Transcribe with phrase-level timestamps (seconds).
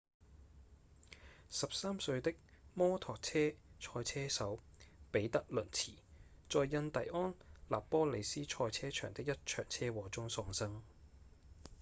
[1.51, 2.33] 13歲的
[2.73, 4.59] 摩托車賽車手
[5.11, 5.91] 彼得·倫茨
[6.49, 7.35] 在印第安
[7.69, 10.81] 納波利斯賽車場的一場車禍中喪生